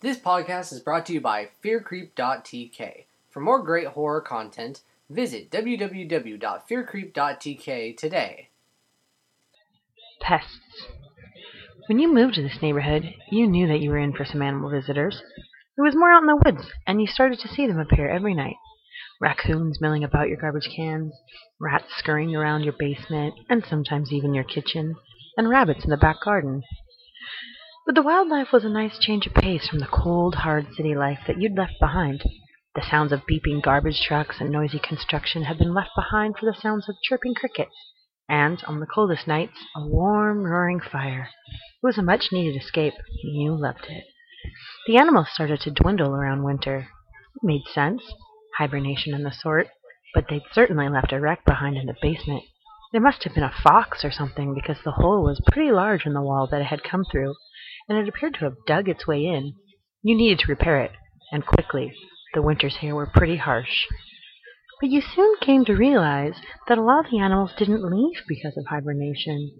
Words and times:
This 0.00 0.18
podcast 0.18 0.72
is 0.72 0.80
brought 0.80 1.06
to 1.06 1.12
you 1.12 1.20
by 1.20 1.50
fearcreep.tk. 1.62 3.04
For 3.28 3.40
more 3.40 3.62
great 3.62 3.86
horror 3.88 4.22
content, 4.22 4.80
visit 5.10 5.50
www.fearcreep.tk 5.50 7.96
today. 7.98 8.48
Pests. 10.22 10.86
When 11.86 11.98
you 11.98 12.10
moved 12.10 12.36
to 12.36 12.42
this 12.42 12.62
neighborhood, 12.62 13.12
you 13.30 13.46
knew 13.46 13.68
that 13.68 13.80
you 13.80 13.90
were 13.90 13.98
in 13.98 14.14
for 14.14 14.24
some 14.24 14.40
animal 14.40 14.70
visitors. 14.70 15.20
It 15.76 15.82
was 15.82 15.94
more 15.94 16.10
out 16.10 16.22
in 16.22 16.28
the 16.28 16.40
woods, 16.46 16.66
and 16.86 17.02
you 17.02 17.06
started 17.06 17.38
to 17.40 17.48
see 17.48 17.66
them 17.66 17.78
appear 17.78 18.08
every 18.08 18.32
night. 18.32 18.56
Raccoons 19.20 19.82
milling 19.82 20.02
about 20.02 20.28
your 20.28 20.38
garbage 20.38 20.70
cans, 20.74 21.12
rats 21.60 21.92
scurrying 21.98 22.34
around 22.34 22.62
your 22.62 22.72
basement, 22.78 23.34
and 23.50 23.62
sometimes 23.68 24.12
even 24.12 24.32
your 24.32 24.44
kitchen, 24.44 24.96
and 25.36 25.50
rabbits 25.50 25.84
in 25.84 25.90
the 25.90 25.98
back 25.98 26.22
garden. 26.24 26.62
But 27.90 27.96
the 27.96 28.02
wildlife 28.02 28.52
was 28.52 28.64
a 28.64 28.68
nice 28.68 29.00
change 29.00 29.26
of 29.26 29.34
pace 29.34 29.66
from 29.66 29.80
the 29.80 29.88
cold, 29.88 30.36
hard 30.36 30.72
city 30.76 30.94
life 30.94 31.18
that 31.26 31.40
you'd 31.40 31.58
left 31.58 31.72
behind. 31.80 32.22
The 32.76 32.86
sounds 32.88 33.10
of 33.10 33.26
beeping 33.26 33.60
garbage 33.60 34.00
trucks 34.00 34.36
and 34.38 34.48
noisy 34.48 34.78
construction 34.78 35.42
had 35.42 35.58
been 35.58 35.74
left 35.74 35.90
behind 35.96 36.36
for 36.38 36.46
the 36.46 36.54
sounds 36.56 36.88
of 36.88 36.94
chirping 37.02 37.34
crickets, 37.34 37.74
and, 38.28 38.62
on 38.68 38.78
the 38.78 38.86
coldest 38.86 39.26
nights, 39.26 39.58
a 39.74 39.84
warm, 39.84 40.44
roaring 40.44 40.78
fire. 40.78 41.30
It 41.48 41.58
was 41.82 41.98
a 41.98 42.02
much 42.02 42.28
needed 42.30 42.62
escape. 42.62 42.94
And 43.24 43.42
you 43.42 43.56
loved 43.56 43.86
it. 43.88 44.04
The 44.86 44.96
animals 44.96 45.30
started 45.32 45.58
to 45.62 45.72
dwindle 45.72 46.14
around 46.14 46.44
winter. 46.44 46.86
It 47.34 47.42
made 47.42 47.64
sense 47.74 48.04
hibernation 48.58 49.14
and 49.14 49.26
the 49.26 49.32
sort 49.32 49.66
but 50.14 50.26
they'd 50.30 50.44
certainly 50.52 50.88
left 50.88 51.12
a 51.12 51.18
wreck 51.18 51.44
behind 51.44 51.76
in 51.76 51.86
the 51.86 51.96
basement. 52.00 52.44
There 52.92 53.00
must 53.00 53.24
have 53.24 53.34
been 53.34 53.42
a 53.42 53.52
fox 53.64 54.04
or 54.04 54.12
something, 54.12 54.54
because 54.54 54.78
the 54.84 54.92
hole 54.92 55.24
was 55.24 55.42
pretty 55.50 55.72
large 55.72 56.06
in 56.06 56.12
the 56.12 56.22
wall 56.22 56.46
that 56.52 56.60
it 56.60 56.66
had 56.66 56.84
come 56.84 57.04
through, 57.10 57.34
and 57.90 57.98
it 57.98 58.08
appeared 58.08 58.34
to 58.34 58.44
have 58.44 58.54
dug 58.68 58.88
its 58.88 59.06
way 59.06 59.26
in. 59.26 59.52
You 60.02 60.16
needed 60.16 60.38
to 60.38 60.50
repair 60.50 60.80
it, 60.80 60.92
and 61.32 61.44
quickly. 61.44 61.92
The 62.34 62.40
winters 62.40 62.76
here 62.80 62.94
were 62.94 63.10
pretty 63.12 63.36
harsh. 63.36 63.84
But 64.80 64.90
you 64.90 65.00
soon 65.02 65.34
came 65.40 65.64
to 65.64 65.74
realize 65.74 66.34
that 66.68 66.78
a 66.78 66.82
lot 66.82 67.04
of 67.04 67.10
the 67.10 67.18
animals 67.18 67.50
didn't 67.58 67.84
leave 67.84 68.22
because 68.28 68.56
of 68.56 68.66
hibernation. 68.68 69.50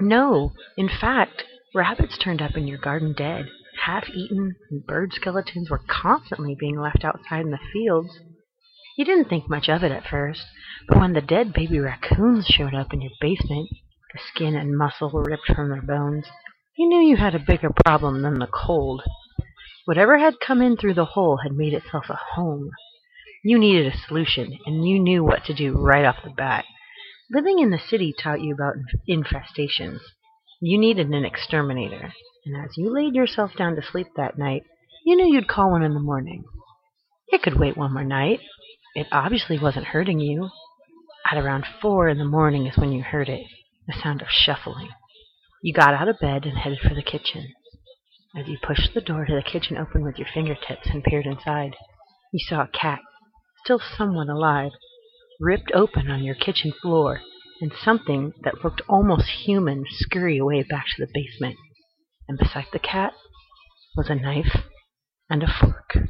No, 0.00 0.52
in 0.78 0.88
fact, 0.88 1.44
rabbits 1.74 2.16
turned 2.16 2.40
up 2.40 2.56
in 2.56 2.66
your 2.66 2.78
garden 2.78 3.12
dead, 3.12 3.44
half 3.84 4.08
eaten, 4.08 4.54
and 4.70 4.86
bird 4.86 5.12
skeletons 5.12 5.68
were 5.70 5.82
constantly 5.86 6.56
being 6.58 6.80
left 6.80 7.04
outside 7.04 7.42
in 7.42 7.50
the 7.50 7.58
fields. 7.74 8.08
You 8.96 9.04
didn't 9.04 9.28
think 9.28 9.50
much 9.50 9.68
of 9.68 9.84
it 9.84 9.92
at 9.92 10.08
first, 10.08 10.46
but 10.88 10.98
when 10.98 11.12
the 11.12 11.20
dead 11.20 11.52
baby 11.52 11.78
raccoons 11.78 12.46
showed 12.46 12.74
up 12.74 12.94
in 12.94 13.02
your 13.02 13.12
basement, 13.20 13.68
the 14.14 14.20
skin 14.32 14.56
and 14.56 14.78
muscle 14.78 15.10
ripped 15.12 15.52
from 15.54 15.68
their 15.68 15.82
bones, 15.82 16.24
you 16.78 16.88
knew 16.88 17.00
you 17.00 17.16
had 17.16 17.34
a 17.34 17.44
bigger 17.44 17.70
problem 17.84 18.22
than 18.22 18.38
the 18.38 18.46
cold. 18.46 19.02
Whatever 19.84 20.16
had 20.18 20.38
come 20.38 20.62
in 20.62 20.76
through 20.76 20.94
the 20.94 21.04
hole 21.04 21.40
had 21.42 21.52
made 21.52 21.74
itself 21.74 22.04
a 22.08 22.18
home. 22.36 22.70
You 23.42 23.58
needed 23.58 23.92
a 23.92 23.98
solution, 24.06 24.56
and 24.64 24.88
you 24.88 25.00
knew 25.00 25.24
what 25.24 25.44
to 25.46 25.54
do 25.54 25.72
right 25.72 26.04
off 26.04 26.22
the 26.22 26.30
bat. 26.30 26.64
Living 27.32 27.58
in 27.58 27.70
the 27.70 27.80
city 27.80 28.14
taught 28.16 28.42
you 28.42 28.54
about 28.54 28.74
infestations. 29.08 29.98
You 30.60 30.78
needed 30.78 31.08
an 31.08 31.24
exterminator, 31.24 32.12
and 32.46 32.64
as 32.64 32.76
you 32.76 32.94
laid 32.94 33.14
yourself 33.14 33.56
down 33.58 33.74
to 33.74 33.82
sleep 33.82 34.06
that 34.16 34.38
night, 34.38 34.62
you 35.04 35.16
knew 35.16 35.26
you'd 35.26 35.48
call 35.48 35.72
one 35.72 35.82
in 35.82 35.94
the 35.94 36.00
morning. 36.00 36.44
It 37.26 37.42
could 37.42 37.58
wait 37.58 37.76
one 37.76 37.92
more 37.92 38.04
night. 38.04 38.38
It 38.94 39.08
obviously 39.10 39.58
wasn't 39.58 39.86
hurting 39.86 40.20
you. 40.20 40.50
At 41.28 41.38
around 41.38 41.64
four 41.82 42.08
in 42.08 42.18
the 42.18 42.24
morning 42.24 42.66
is 42.66 42.78
when 42.78 42.92
you 42.92 43.02
heard 43.02 43.28
it, 43.28 43.46
the 43.88 43.94
sound 44.00 44.22
of 44.22 44.28
shuffling. 44.30 44.90
You 45.62 45.72
got 45.74 45.94
out 45.94 46.08
of 46.08 46.20
bed 46.20 46.46
and 46.46 46.56
headed 46.56 46.78
for 46.80 46.94
the 46.94 47.02
kitchen. 47.02 47.52
As 48.36 48.46
you 48.46 48.58
pushed 48.62 48.94
the 48.94 49.00
door 49.00 49.24
to 49.24 49.34
the 49.34 49.42
kitchen 49.42 49.76
open 49.76 50.04
with 50.04 50.18
your 50.18 50.28
fingertips 50.32 50.86
and 50.86 51.02
peered 51.02 51.26
inside, 51.26 51.74
you 52.32 52.38
saw 52.38 52.62
a 52.62 52.68
cat, 52.68 53.00
still 53.64 53.80
somewhat 53.80 54.28
alive, 54.28 54.72
ripped 55.40 55.72
open 55.74 56.10
on 56.10 56.22
your 56.22 56.36
kitchen 56.36 56.72
floor, 56.80 57.22
and 57.60 57.72
something 57.72 58.32
that 58.44 58.62
looked 58.62 58.82
almost 58.88 59.46
human 59.46 59.84
scurry 59.88 60.38
away 60.38 60.62
back 60.62 60.86
to 60.94 61.04
the 61.04 61.10
basement. 61.12 61.56
And 62.28 62.38
beside 62.38 62.66
the 62.72 62.78
cat 62.78 63.14
was 63.96 64.08
a 64.08 64.14
knife 64.14 64.62
and 65.28 65.42
a 65.42 65.48
fork. 65.48 66.07